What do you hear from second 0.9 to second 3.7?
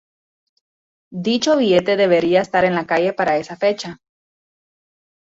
Dicho billete debería estar en la calle para esa